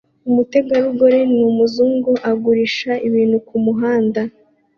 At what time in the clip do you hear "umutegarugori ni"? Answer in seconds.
0.29-1.43